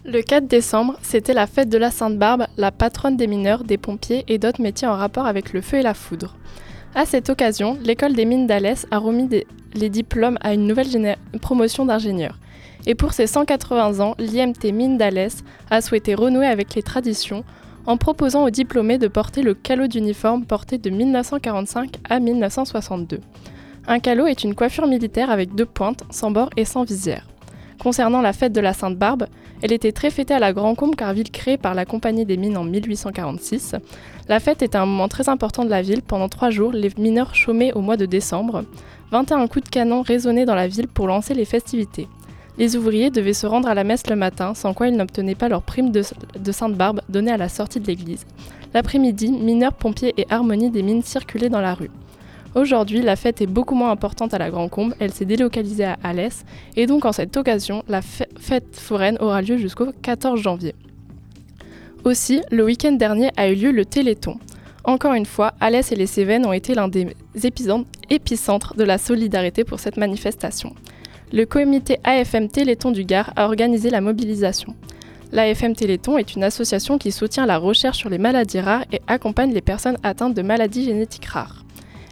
Le 0.04 0.24
4 0.24 0.48
décembre, 0.48 0.98
c'était 1.04 1.36
la 1.36 1.46
fête 1.46 1.70
de 1.70 1.78
la 1.78 1.92
Sainte-Barbe, 1.92 2.48
la 2.58 2.72
patronne 2.72 3.18
des 3.18 3.28
mineurs, 3.28 3.64
des 3.64 3.78
pompiers 3.78 4.24
et 4.28 4.40
d'autres 4.40 4.62
métiers 4.62 4.88
en 4.88 4.96
rapport 4.96 5.28
avec 5.28 5.54
le 5.54 5.62
feu 5.62 5.78
et 5.78 5.84
la 5.84 5.94
foudre. 5.94 6.36
À 6.96 7.06
cette 7.06 7.30
occasion, 7.30 7.78
l'école 7.84 8.14
des 8.14 8.26
mines 8.26 8.48
d'Alès 8.48 8.88
a 8.90 8.98
remis 8.98 9.30
les 9.76 9.90
diplômes 9.90 10.40
à 10.42 10.56
une 10.56 10.66
nouvelle 10.66 11.18
promotion 11.40 11.86
d'ingénieurs. 11.86 12.40
Et 12.88 12.96
pour 12.96 13.14
ses 13.14 13.28
180 13.28 14.00
ans, 14.00 14.16
l'IMT 14.18 14.72
Mines 14.74 14.98
d'Alès 14.98 15.44
a 15.70 15.82
souhaité 15.82 16.16
renouer 16.16 16.48
avec 16.48 16.74
les 16.74 16.82
traditions 16.82 17.44
en 17.86 17.98
proposant 17.98 18.44
aux 18.44 18.50
diplômés 18.50 18.98
de 18.98 19.08
porter 19.08 19.44
le 19.44 19.54
calot 19.54 19.86
d'uniforme 19.86 20.46
porté 20.46 20.80
de 20.80 20.90
1945 20.90 21.98
à 22.10 22.20
1962. 22.20 23.20
Un 23.88 24.00
calot 24.00 24.26
est 24.26 24.44
une 24.44 24.56
coiffure 24.56 24.88
militaire 24.88 25.30
avec 25.30 25.54
deux 25.54 25.66
pointes, 25.66 26.04
sans 26.10 26.32
bord 26.32 26.50
et 26.58 26.66
sans 26.66 26.86
visière. 26.86 27.31
Concernant 27.82 28.22
la 28.22 28.32
fête 28.32 28.54
de 28.54 28.62
la 28.62 28.74
Sainte-Barbe, 28.74 29.26
elle 29.64 29.72
était 29.72 29.92
très 29.92 30.12
fêtée 30.12 30.36
à 30.36 30.40
la 30.40 30.54
Grand-Combe 30.54 30.96
car 30.96 31.14
ville 31.14 31.32
créée 31.32 31.58
par 31.58 31.74
la 31.74 31.84
Compagnie 31.84 32.26
des 32.26 32.38
Mines 32.38 32.56
en 32.56 32.64
1846. 32.64 33.76
La 34.30 34.40
fête 34.40 34.62
était 34.62 34.78
un 34.78 34.86
moment 34.86 35.08
très 35.08 35.30
important 35.30 35.66
de 35.66 35.72
la 35.72 35.82
ville. 35.82 36.04
Pendant 36.04 36.30
trois 36.30 36.52
jours, 36.52 36.72
les 36.74 36.92
mineurs 37.00 37.34
chômaient 37.34 37.74
au 37.74 37.82
mois 37.82 37.98
de 37.98 38.06
décembre. 38.06 38.66
21 39.10 39.48
coups 39.48 39.66
de 39.66 39.70
canon 39.72 40.04
résonnaient 40.04 40.46
dans 40.46 40.54
la 40.54 40.68
ville 40.68 40.88
pour 40.88 41.08
lancer 41.08 41.34
les 41.34 41.44
festivités. 41.44 42.08
Les 42.60 42.76
ouvriers 42.76 43.10
devaient 43.10 43.34
se 43.34 43.48
rendre 43.48 43.68
à 43.68 43.74
la 43.74 43.84
messe 43.84 44.08
le 44.08 44.16
matin, 44.16 44.54
sans 44.54 44.76
quoi 44.76 44.88
ils 44.88 44.96
n'obtenaient 44.96 45.34
pas 45.34 45.50
leur 45.50 45.64
prime 45.64 45.90
de, 45.90 46.04
de 46.40 46.52
Sainte-Barbe 46.52 47.02
donnée 47.10 47.32
à 47.32 47.38
la 47.38 47.50
sortie 47.50 47.80
de 47.80 47.88
l'église. 47.88 48.28
L'après-midi, 48.76 49.32
mineurs, 49.32 49.74
pompiers 49.74 50.14
et 50.18 50.28
harmonie 50.30 50.70
des 50.70 50.84
mines 50.84 51.02
circulaient 51.02 51.50
dans 51.50 51.62
la 51.62 51.74
rue. 51.74 51.90
Aujourd'hui, 52.54 53.02
la 53.02 53.16
fête 53.16 53.42
est 53.42 53.48
beaucoup 53.48 53.76
moins 53.76 53.92
importante 53.92 54.34
à 54.34 54.38
la 54.38 54.50
Grand 54.50 54.68
Combe, 54.68 54.94
elle 55.00 55.14
s'est 55.14 55.26
délocalisée 55.26 55.86
à 55.86 55.98
Alès, 56.04 56.44
et 56.76 56.86
donc 56.86 57.06
en 57.06 57.14
cette 57.14 57.38
occasion, 57.38 57.84
la 57.88 58.02
fête 58.02 58.76
foraine 58.76 59.18
aura 59.22 59.42
lieu 59.42 59.56
jusqu'au 59.56 59.88
14 60.02 60.42
janvier. 60.42 60.76
Aussi, 62.04 62.42
le 62.52 62.66
week-end 62.66 62.92
dernier 62.92 63.30
a 63.38 63.48
eu 63.48 63.56
lieu 63.56 63.72
le 63.72 63.86
Téléthon. 63.86 64.38
Encore 64.84 65.14
une 65.14 65.26
fois, 65.26 65.54
Alès 65.62 65.92
et 65.92 65.96
les 65.96 66.08
Cévennes 66.08 66.46
ont 66.46 66.52
été 66.52 66.74
l'un 66.74 66.90
des 66.90 67.16
épicentres 68.10 68.76
de 68.76 68.84
la 68.84 68.98
solidarité 68.98 69.64
pour 69.64 69.80
cette 69.80 69.98
manifestation. 69.98 70.74
Le 71.32 71.46
comité 71.46 72.00
AFM 72.04 72.50
Téléthon 72.50 72.92
du 72.92 73.06
Gard 73.06 73.32
a 73.38 73.46
organisé 73.46 73.90
la 73.90 74.02
mobilisation. 74.02 74.76
L'AFM 75.32 75.74
Téléthon 75.74 76.18
est 76.18 76.36
une 76.36 76.44
association 76.44 76.98
qui 76.98 77.14
soutient 77.14 77.46
la 77.46 77.58
recherche 77.58 78.00
sur 78.00 78.10
les 78.10 78.18
maladies 78.18 78.60
rares 78.60 78.84
et 78.92 79.00
accompagne 79.08 79.54
les 79.54 79.62
personnes 79.62 79.98
atteintes 80.04 80.34
de 80.34 80.42
maladies 80.42 80.84
génétiques 80.84 81.28
rares. 81.28 81.61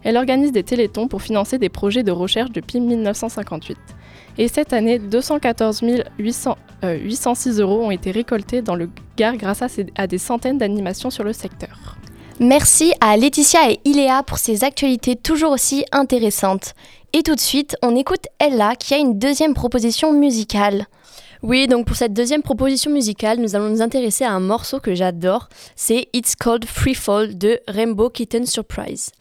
Elle 0.04 0.18
organise 0.18 0.52
des 0.52 0.64
télétons 0.64 1.08
pour 1.08 1.22
financer 1.22 1.58
des 1.58 1.70
projets 1.70 2.04
de 2.04 2.12
recherche 2.12 2.52
depuis 2.52 2.80
1958. 2.80 3.78
Et 4.38 4.48
cette 4.48 4.74
année, 4.74 5.00
214 5.00 5.82
806 6.18 7.60
euros 7.60 7.84
ont 7.84 7.92
été 7.92 8.12
récoltés 8.12 8.62
dans 8.62 8.76
le 8.76 8.90
Gard 9.18 9.36
grâce 9.36 9.62
à, 9.96 10.08
des 10.08 10.18
centaines 10.18 10.58
d'animations 10.58 11.10
sur 11.10 11.24
le 11.24 11.34
secteur. 11.34 11.98
Merci 12.40 12.94
à 13.02 13.18
Laetitia 13.18 13.72
et 13.72 13.82
Iléa 13.84 14.24
pour 14.24 14.38
ces 14.38 14.64
actualités 14.64 15.18
toujours 15.18 15.52
aussi 15.52 15.84
intéressantes. 15.92 16.74
Et 17.12 17.22
tout 17.22 17.36
de 17.36 17.40
suite, 17.40 17.76
on 17.82 17.98
écoute 17.98 18.28
Ella 18.40 18.76
qui 18.78 18.94
a 18.94 18.98
une 18.98 19.20
deuxième 19.20 19.54
proposition 19.54 20.14
musicale. 20.14 20.86
Oui, 21.42 21.68
donc 21.68 21.86
pour 21.86 21.98
cette 21.98 22.14
deuxième 22.14 22.42
proposition 22.42 22.92
musicale, 22.92 23.40
nous 23.40 23.56
allons 23.56 23.70
nous 23.70 23.82
intéresser 23.82 24.24
à 24.24 24.32
un 24.32 24.40
morceau 24.40 24.80
que 24.80 24.96
j'adore. 24.96 25.50
C'est 25.76 26.08
It's 26.14 26.36
Called 26.36 26.66
Free 26.66 26.96
Fall 26.96 27.38
de 27.38 27.60
Rainbow 27.68 28.10
Kitten 28.10 28.46
Surprise. 28.46 29.12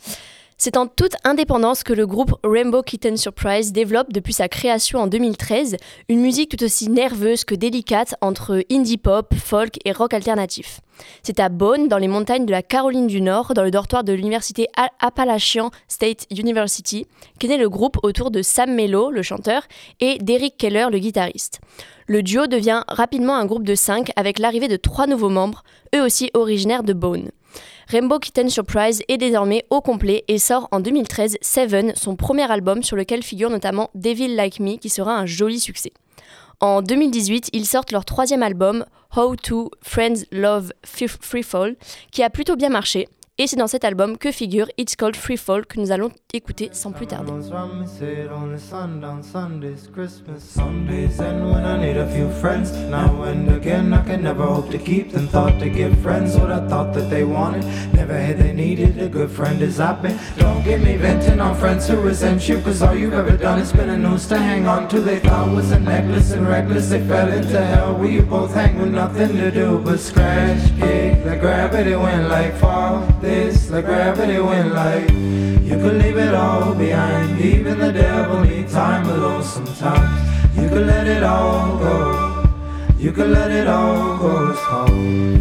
C'est 0.60 0.76
en 0.76 0.88
toute 0.88 1.14
indépendance 1.22 1.84
que 1.84 1.92
le 1.92 2.04
groupe 2.04 2.34
Rainbow 2.42 2.82
Kitten 2.82 3.16
Surprise 3.16 3.70
développe 3.70 4.12
depuis 4.12 4.32
sa 4.32 4.48
création 4.48 4.98
en 4.98 5.06
2013 5.06 5.76
une 6.08 6.20
musique 6.20 6.50
tout 6.50 6.64
aussi 6.64 6.90
nerveuse 6.90 7.44
que 7.44 7.54
délicate 7.54 8.16
entre 8.20 8.64
indie 8.68 8.96
pop, 8.96 9.32
folk 9.36 9.76
et 9.84 9.92
rock 9.92 10.14
alternatif. 10.14 10.80
C'est 11.22 11.38
à 11.38 11.48
Bonn, 11.48 11.86
dans 11.86 11.98
les 11.98 12.08
montagnes 12.08 12.44
de 12.44 12.50
la 12.50 12.64
Caroline 12.64 13.06
du 13.06 13.20
Nord, 13.20 13.54
dans 13.54 13.62
le 13.62 13.70
dortoir 13.70 14.02
de 14.02 14.12
l'université 14.12 14.66
Appalachian 14.98 15.70
State 15.86 16.26
University, 16.36 17.06
qu'est 17.38 17.46
né 17.46 17.56
le 17.56 17.68
groupe 17.68 17.98
autour 18.02 18.32
de 18.32 18.42
Sam 18.42 18.74
Mello, 18.74 19.12
le 19.12 19.22
chanteur, 19.22 19.62
et 20.00 20.18
d'Eric 20.18 20.56
Keller, 20.56 20.88
le 20.90 20.98
guitariste. 20.98 21.60
Le 22.08 22.24
duo 22.24 22.48
devient 22.48 22.82
rapidement 22.88 23.36
un 23.36 23.46
groupe 23.46 23.62
de 23.62 23.76
cinq 23.76 24.10
avec 24.16 24.40
l'arrivée 24.40 24.66
de 24.66 24.76
trois 24.76 25.06
nouveaux 25.06 25.28
membres, 25.28 25.62
eux 25.94 26.02
aussi 26.02 26.32
originaires 26.34 26.82
de 26.82 26.94
Bonn. 26.94 27.30
Rainbow 27.90 28.18
Kitten 28.18 28.50
Surprise 28.50 29.02
est 29.08 29.16
désormais 29.16 29.64
au 29.70 29.80
complet 29.80 30.22
et 30.28 30.36
sort 30.38 30.68
en 30.72 30.80
2013 30.80 31.38
Seven, 31.40 31.94
son 31.96 32.16
premier 32.16 32.50
album 32.50 32.82
sur 32.82 32.96
lequel 32.96 33.22
figure 33.22 33.48
notamment 33.48 33.88
Devil 33.94 34.36
Like 34.36 34.60
Me 34.60 34.76
qui 34.76 34.90
sera 34.90 35.14
un 35.16 35.24
joli 35.24 35.58
succès. 35.58 35.94
En 36.60 36.82
2018, 36.82 37.48
ils 37.54 37.64
sortent 37.64 37.92
leur 37.92 38.04
troisième 38.04 38.42
album, 38.42 38.84
How 39.16 39.36
to 39.36 39.70
Friends 39.80 40.24
Love 40.32 40.70
Free 40.84 41.42
Fall, 41.42 41.76
qui 42.10 42.22
a 42.22 42.28
plutôt 42.28 42.56
bien 42.56 42.68
marché. 42.68 43.08
Et 43.40 43.46
c'est 43.46 43.54
dans 43.54 43.68
cet 43.68 43.84
album 43.84 44.18
que 44.18 44.32
figure 44.32 44.66
It's 44.78 44.96
Called 44.96 45.14
Free 45.14 45.36
Fall 45.36 45.64
que 45.64 45.78
nous 45.78 45.92
allons 45.92 46.10
écouter 46.34 46.70
sans 46.72 46.90
plus 46.90 47.06
tarder. 47.06 47.30
This 73.20 73.70
like 73.70 73.84
gravity 73.84 74.40
when 74.40 74.72
like 74.72 75.10
you 75.68 75.76
could 75.76 76.02
leave 76.02 76.16
it 76.16 76.34
all 76.34 76.74
behind. 76.74 77.40
Even 77.40 77.78
the 77.78 77.92
devil 77.92 78.40
need 78.40 78.68
time 78.68 79.08
alone 79.08 79.42
sometimes. 79.42 80.56
You 80.56 80.68
could 80.68 80.86
let 80.86 81.06
it 81.06 81.22
all 81.22 81.78
go. 81.78 82.44
You 82.98 83.12
could 83.12 83.30
let 83.30 83.50
it 83.50 83.66
all 83.66 84.18
go. 84.18 84.50
It's 84.50 84.60
called 84.60 84.90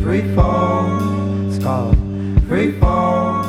free 0.04 0.36
fall. 0.36 1.48
It's 1.48 1.64
called 1.64 1.98
free 2.48 2.72
fall. 2.80 3.44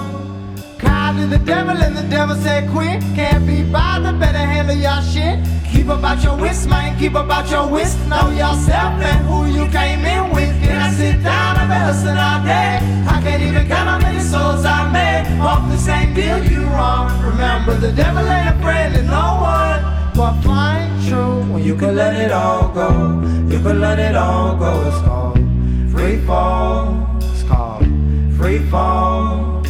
Called 0.79 1.17
to 1.19 1.27
the 1.27 1.43
devil 1.45 1.77
and 1.77 1.97
the 1.97 2.07
devil 2.09 2.37
said 2.37 2.71
quit. 2.71 3.01
Can't 3.15 3.47
be 3.47 3.63
bothered, 3.65 4.19
better 4.21 4.39
handle 4.39 4.77
your 4.77 5.03
shit. 5.03 5.39
Keep 5.71 5.89
about 5.89 6.23
your 6.23 6.37
wrist, 6.37 6.69
man. 6.69 6.99
Keep 6.99 7.15
about 7.15 7.51
your 7.51 7.67
wrist. 7.69 7.99
Know 8.09 8.31
yourself 8.31 9.01
and 9.03 9.27
who 9.27 9.47
you 9.47 9.69
came 9.71 10.05
in 10.05 10.31
with. 10.35 10.58
Remember, 17.79 17.97
the 17.97 18.03
devil 18.03 18.29
ain't 18.29 18.57
a 18.57 18.61
friend 18.61 18.97
and 18.97 19.07
no 19.07 19.39
one. 19.41 19.81
But 20.17 20.43
find 20.43 20.91
true 21.07 21.43
when 21.53 21.63
you 21.63 21.77
can 21.77 21.95
let 21.95 22.17
it 22.17 22.33
all 22.33 22.73
go. 22.75 22.89
You 23.49 23.61
can 23.63 23.81
let 23.81 24.01
it 24.01 24.17
all 24.17 24.57
go. 24.57 24.73
It's 24.89 25.01
called 25.07 25.39
free 25.93 26.19
fall. 26.27 27.07
It's 27.21 27.45
called 27.45 27.87
free 28.37 28.59
fall. 28.69 29.63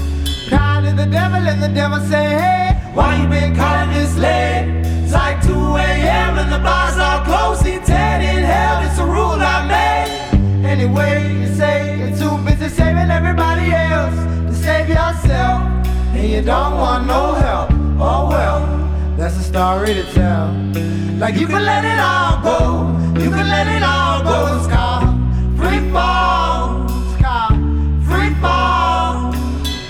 Called 0.49 0.85
to 0.87 0.93
the 0.97 1.07
devil 1.11 1.43
and 1.51 1.63
the 1.63 1.69
devil 1.69 2.01
say, 2.01 2.29
hey, 2.41 2.81
why 2.95 3.21
you 3.21 3.29
been 3.29 3.55
calling 3.55 3.93
this 3.93 4.17
late? 4.17 4.81
It's 5.05 5.13
like 5.13 5.43
2 5.43 5.53
a.m. 5.53 6.39
and 6.39 6.51
the 6.51 6.61
bars 6.61 6.97
are. 6.97 7.19
He 7.63 7.79
10 7.79 8.23
in 8.23 8.45
hell, 8.45 8.87
it's 8.87 8.99
a 8.99 9.05
rule 9.05 9.37
I 9.37 9.67
made. 9.69 10.65
Anyway, 10.65 11.41
you 11.41 11.49
say 11.55 11.99
you're 11.99 12.17
too 12.17 12.39
busy 12.45 12.69
saving 12.69 13.11
everybody 13.11 13.71
else 13.73 14.15
to 14.49 14.55
save 14.55 14.89
yourself. 14.89 15.61
And 16.15 16.27
you 16.31 16.41
don't 16.41 16.75
want 16.79 17.07
no 17.07 17.35
help. 17.35 17.78
Oh 18.01 18.29
well, 18.29 19.17
that's 19.17 19.37
a 19.37 19.43
story 19.43 19.93
to 19.93 20.05
tell. 20.13 20.53
Like 21.19 21.35
you 21.35 21.49
can 21.49 21.65
let 21.65 21.85
it 21.85 21.99
all 21.99 22.41
go. 22.43 23.21
You 23.21 23.29
can 23.29 23.49
let 23.49 23.67
it 23.67 23.83
all 23.83 24.23
go. 24.23 24.57
It's 24.57 24.69
called 24.69 25.19
free 25.59 25.91
fall. 25.91 26.85
It's 26.85 27.21
called 27.21 27.59
free 28.07 28.33
fall. 28.41 29.35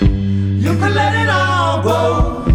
You 0.01 0.73
can 0.79 0.93
let 0.95 1.13
it 1.21 1.29
all 1.29 1.83
go. 1.83 2.47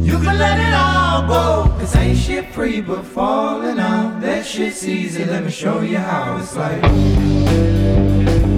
You 0.00 0.16
can 0.18 0.38
let 0.38 0.60
it 0.60 0.74
all 0.74 1.26
go. 1.26 1.76
Cause 1.80 1.96
ain't 1.96 2.16
shit 2.16 2.52
free 2.54 2.80
but 2.80 3.02
falling 3.02 3.80
out. 3.80 4.20
That 4.20 4.46
shit's 4.46 4.86
easy. 4.86 5.24
Let 5.24 5.42
me 5.42 5.50
show 5.50 5.80
you 5.80 5.98
how 5.98 6.38
it's 6.38 6.54
like. 6.54 8.49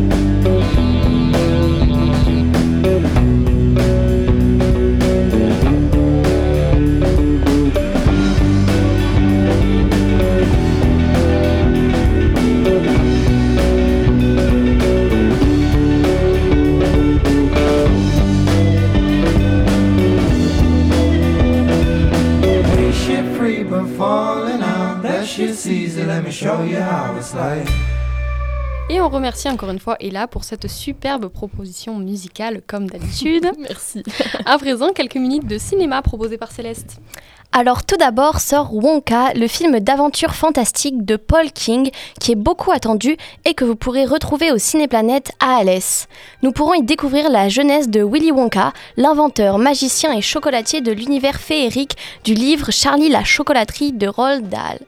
Remercie 29.12 29.48
encore 29.48 29.70
une 29.70 29.78
fois 29.78 29.96
Ella 30.00 30.26
pour 30.26 30.44
cette 30.44 30.68
superbe 30.68 31.28
proposition 31.28 31.98
musicale, 31.98 32.62
comme 32.66 32.88
d'habitude. 32.88 33.50
Merci. 33.58 34.02
à 34.44 34.58
présent, 34.58 34.92
quelques 34.92 35.16
minutes 35.16 35.46
de 35.46 35.58
cinéma 35.58 36.02
proposées 36.02 36.38
par 36.38 36.50
Céleste. 36.50 36.98
Alors 37.54 37.84
tout 37.84 37.98
d'abord 37.98 38.40
sort 38.40 38.74
Wonka, 38.74 39.34
le 39.34 39.46
film 39.46 39.78
d'aventure 39.78 40.34
fantastique 40.34 41.04
de 41.04 41.16
Paul 41.16 41.52
King 41.52 41.90
qui 42.18 42.32
est 42.32 42.36
beaucoup 42.36 42.72
attendu 42.72 43.18
et 43.44 43.52
que 43.52 43.66
vous 43.66 43.76
pourrez 43.76 44.06
retrouver 44.06 44.50
au 44.52 44.56
Cinéplanète 44.56 45.32
à 45.38 45.56
Alès. 45.56 46.08
Nous 46.42 46.52
pourrons 46.52 46.72
y 46.72 46.82
découvrir 46.82 47.28
la 47.28 47.50
jeunesse 47.50 47.90
de 47.90 48.02
Willy 48.02 48.32
Wonka, 48.32 48.72
l'inventeur, 48.96 49.58
magicien 49.58 50.14
et 50.14 50.22
chocolatier 50.22 50.80
de 50.80 50.92
l'univers 50.92 51.38
féerique 51.38 51.98
du 52.24 52.32
livre 52.32 52.70
Charlie 52.70 53.10
la 53.10 53.22
chocolaterie 53.22 53.92
de 53.92 54.08
Roald 54.08 54.48
Dahl. 54.48 54.78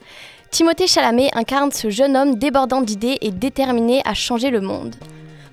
Timothée 0.55 0.87
Chalamet 0.87 1.31
incarne 1.35 1.73
ce 1.73 1.91
jeune 1.91 2.17
homme 2.17 2.37
débordant 2.37 2.81
d'idées 2.81 3.19
et 3.23 3.33
déterminé 3.33 4.03
à 4.05 4.15
changer 4.15 4.51
le 4.51 4.61
monde. 4.61 4.95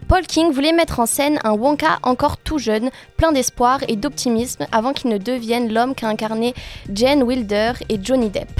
Paul 0.08 0.28
King 0.28 0.52
voulait 0.52 0.74
mettre 0.74 1.00
en 1.00 1.08
scène 1.08 1.40
un 1.44 1.54
Wonka 1.54 1.98
encore 2.04 2.38
tout 2.38 2.60
jeune, 2.60 2.92
plein 3.18 3.32
d'espoir 3.32 3.80
et 3.88 3.96
d'optimisme 3.96 4.68
avant 4.72 4.94
qu'il 4.94 5.10
ne 5.10 5.18
devienne 5.18 5.74
l'homme 5.74 5.96
qu'a 5.96 6.08
incarné 6.08 6.54
Jane 6.94 7.24
Wilder 7.24 7.72
et 7.90 7.98
Johnny 8.00 8.30
Depp. 8.30 8.52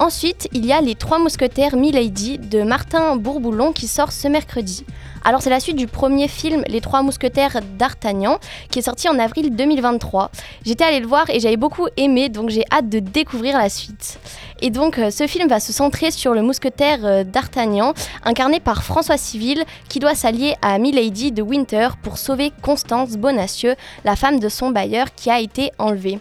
Ensuite, 0.00 0.48
il 0.52 0.64
y 0.64 0.72
a 0.72 0.80
Les 0.80 0.94
Trois 0.94 1.18
Mousquetaires 1.18 1.74
Milady 1.74 2.38
de 2.38 2.62
Martin 2.62 3.16
Bourboulon 3.16 3.72
qui 3.72 3.88
sort 3.88 4.12
ce 4.12 4.28
mercredi. 4.28 4.84
Alors 5.24 5.42
c'est 5.42 5.50
la 5.50 5.58
suite 5.58 5.74
du 5.74 5.88
premier 5.88 6.28
film 6.28 6.62
Les 6.68 6.80
Trois 6.80 7.02
Mousquetaires 7.02 7.58
d'Artagnan 7.76 8.38
qui 8.70 8.78
est 8.78 8.82
sorti 8.82 9.08
en 9.08 9.18
avril 9.18 9.56
2023. 9.56 10.30
J'étais 10.64 10.84
allée 10.84 11.00
le 11.00 11.08
voir 11.08 11.28
et 11.30 11.40
j'avais 11.40 11.56
beaucoup 11.56 11.88
aimé 11.96 12.28
donc 12.28 12.48
j'ai 12.48 12.62
hâte 12.70 12.88
de 12.88 13.00
découvrir 13.00 13.58
la 13.58 13.68
suite. 13.68 14.20
Et 14.62 14.70
donc 14.70 15.00
euh, 15.00 15.10
ce 15.10 15.26
film 15.26 15.48
va 15.48 15.58
se 15.58 15.72
centrer 15.72 16.12
sur 16.12 16.32
le 16.32 16.42
mousquetaire 16.42 17.04
euh, 17.04 17.24
d'Artagnan 17.24 17.92
incarné 18.24 18.60
par 18.60 18.84
François 18.84 19.16
Civil 19.16 19.64
qui 19.88 19.98
doit 19.98 20.14
s'allier 20.14 20.54
à 20.62 20.78
Milady 20.78 21.32
de 21.32 21.42
Winter 21.42 21.88
pour 22.04 22.18
sauver 22.18 22.52
Constance 22.62 23.16
Bonacieux, 23.16 23.74
la 24.04 24.14
femme 24.14 24.38
de 24.38 24.48
son 24.48 24.70
bailleur 24.70 25.12
qui 25.16 25.28
a 25.28 25.40
été 25.40 25.72
enlevée. 25.78 26.20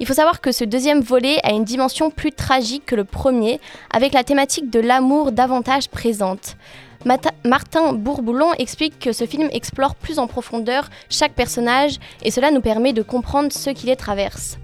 Il 0.00 0.06
faut 0.06 0.14
savoir 0.14 0.40
que 0.40 0.50
ce 0.50 0.64
deuxième 0.64 1.02
volet 1.02 1.40
a 1.44 1.50
une 1.50 1.64
dimension 1.64 2.10
plus 2.10 2.32
tragique 2.32 2.86
que 2.86 2.94
le 2.94 3.04
premier, 3.04 3.60
avec 3.92 4.14
la 4.14 4.24
thématique 4.24 4.70
de 4.70 4.80
l'amour 4.80 5.30
davantage 5.30 5.90
présente. 5.90 6.56
Martin 7.44 7.92
Bourboulon 7.92 8.54
explique 8.54 8.98
que 8.98 9.12
ce 9.12 9.26
film 9.26 9.50
explore 9.52 9.94
plus 9.94 10.18
en 10.18 10.26
profondeur 10.26 10.88
chaque 11.10 11.34
personnage 11.34 11.98
et 12.22 12.30
cela 12.30 12.50
nous 12.50 12.62
permet 12.62 12.94
de 12.94 13.02
comprendre 13.02 13.52
ce 13.52 13.68
qui 13.68 13.86
les 13.86 13.96
traverse. 13.96 14.58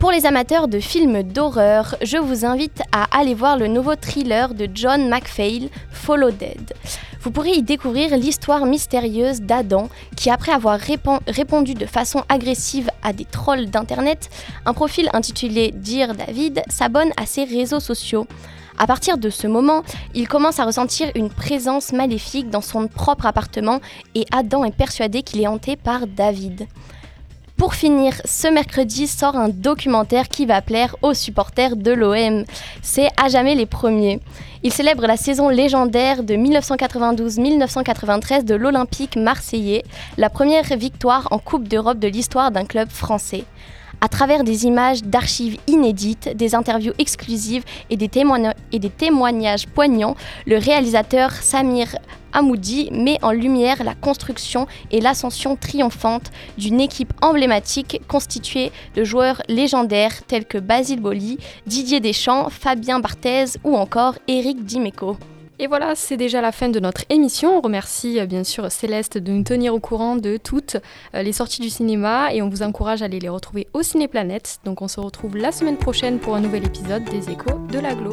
Pour 0.00 0.10
les 0.10 0.26
amateurs 0.26 0.66
de 0.66 0.80
films 0.80 1.22
d'horreur, 1.22 1.94
je 2.02 2.16
vous 2.16 2.44
invite 2.44 2.82
à 2.90 3.04
aller 3.16 3.34
voir 3.34 3.56
le 3.56 3.68
nouveau 3.68 3.94
thriller 3.94 4.52
de 4.52 4.68
John 4.74 5.08
McPhail, 5.08 5.70
Follow 5.92 6.32
Dead. 6.32 6.74
Vous 7.20 7.30
pourrez 7.30 7.52
y 7.52 7.62
découvrir 7.62 8.16
l'histoire 8.16 8.66
mystérieuse 8.66 9.42
d'Adam 9.42 9.88
qui, 10.16 10.28
après 10.28 10.50
avoir 10.50 10.80
répondu 11.28 11.74
de 11.74 11.86
façon 11.86 12.24
agressive 12.28 12.90
à 13.02 13.12
des 13.12 13.24
trolls 13.24 13.66
d'Internet, 13.66 14.30
un 14.66 14.74
profil 14.74 15.08
intitulé 15.12 15.72
Dear 15.74 16.14
David 16.14 16.62
s'abonne 16.68 17.10
à 17.16 17.26
ses 17.26 17.44
réseaux 17.44 17.80
sociaux. 17.80 18.26
À 18.78 18.86
partir 18.86 19.18
de 19.18 19.30
ce 19.30 19.46
moment, 19.46 19.82
il 20.14 20.28
commence 20.28 20.58
à 20.58 20.64
ressentir 20.64 21.10
une 21.14 21.30
présence 21.30 21.92
maléfique 21.92 22.50
dans 22.50 22.60
son 22.60 22.88
propre 22.88 23.26
appartement 23.26 23.80
et 24.14 24.24
Adam 24.32 24.64
est 24.64 24.74
persuadé 24.74 25.22
qu'il 25.22 25.40
est 25.40 25.46
hanté 25.46 25.76
par 25.76 26.06
David. 26.06 26.66
Pour 27.62 27.74
finir, 27.74 28.14
ce 28.24 28.48
mercredi 28.48 29.06
sort 29.06 29.36
un 29.36 29.48
documentaire 29.48 30.28
qui 30.28 30.46
va 30.46 30.60
plaire 30.62 30.96
aux 31.00 31.14
supporters 31.14 31.76
de 31.76 31.92
l'OM. 31.92 32.42
C'est 32.82 33.06
À 33.16 33.28
jamais 33.28 33.54
les 33.54 33.66
premiers. 33.66 34.18
Il 34.64 34.72
célèbre 34.72 35.06
la 35.06 35.16
saison 35.16 35.48
légendaire 35.48 36.24
de 36.24 36.34
1992-1993 36.34 38.42
de 38.42 38.56
l'Olympique 38.56 39.14
marseillais, 39.14 39.84
la 40.18 40.28
première 40.28 40.76
victoire 40.76 41.28
en 41.30 41.38
Coupe 41.38 41.68
d'Europe 41.68 42.00
de 42.00 42.08
l'histoire 42.08 42.50
d'un 42.50 42.64
club 42.64 42.88
français. 42.88 43.44
À 44.04 44.08
travers 44.08 44.42
des 44.42 44.66
images 44.66 45.04
d'archives 45.04 45.58
inédites, 45.68 46.36
des 46.36 46.56
interviews 46.56 46.92
exclusives 46.98 47.62
et 47.88 47.96
des, 47.96 48.08
témoignages 48.08 49.68
poignants, 49.68 50.16
le 50.44 50.58
réalisateur 50.58 51.30
Samir 51.30 51.94
Hamoudi 52.32 52.90
met 52.90 53.22
en 53.22 53.30
lumière 53.30 53.84
la 53.84 53.94
construction 53.94 54.66
et 54.90 55.00
l'ascension 55.00 55.54
triomphante 55.54 56.32
d'une 56.58 56.80
équipe 56.80 57.12
emblématique 57.22 58.00
constituée 58.08 58.72
de 58.96 59.04
joueurs 59.04 59.40
légendaires 59.46 60.24
tels 60.26 60.46
que 60.46 60.58
Basile 60.58 61.00
Boli, 61.00 61.38
Didier 61.68 62.00
Deschamps, 62.00 62.50
Fabien 62.50 62.98
Barthez 62.98 63.56
ou 63.62 63.76
encore 63.76 64.16
Eric 64.26 64.64
Dimeco. 64.64 65.16
Et 65.62 65.68
voilà, 65.68 65.94
c'est 65.94 66.16
déjà 66.16 66.40
la 66.40 66.50
fin 66.50 66.68
de 66.68 66.80
notre 66.80 67.04
émission. 67.08 67.56
On 67.56 67.60
remercie 67.60 68.18
euh, 68.18 68.26
bien 68.26 68.42
sûr 68.42 68.68
Céleste 68.72 69.16
de 69.16 69.30
nous 69.30 69.44
tenir 69.44 69.72
au 69.72 69.78
courant 69.78 70.16
de 70.16 70.36
toutes 70.36 70.76
euh, 71.14 71.22
les 71.22 71.32
sorties 71.32 71.60
du 71.60 71.70
cinéma 71.70 72.34
et 72.34 72.42
on 72.42 72.48
vous 72.48 72.64
encourage 72.64 73.00
à 73.00 73.04
aller 73.04 73.20
les 73.20 73.28
retrouver 73.28 73.68
au 73.72 73.82
Cinéplanète. 73.82 74.58
Donc 74.64 74.82
on 74.82 74.88
se 74.88 74.98
retrouve 74.98 75.36
la 75.36 75.52
semaine 75.52 75.76
prochaine 75.76 76.18
pour 76.18 76.34
un 76.34 76.40
nouvel 76.40 76.66
épisode 76.66 77.04
des 77.04 77.30
Échos 77.30 77.60
de 77.70 77.78
l'Aglo. 77.78 78.12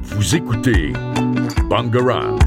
Vous 0.00 0.36
écoutez 0.36 0.92
Bangarang. 1.68 2.38